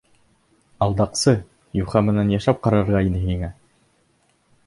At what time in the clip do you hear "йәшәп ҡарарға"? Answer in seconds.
2.37-3.01